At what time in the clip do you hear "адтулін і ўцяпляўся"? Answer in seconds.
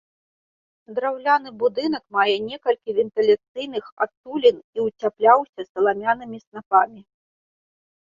4.09-5.61